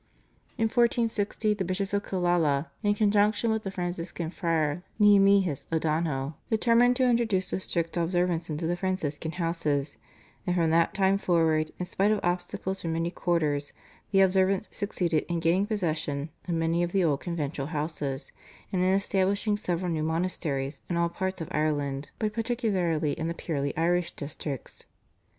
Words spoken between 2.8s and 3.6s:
in conjunction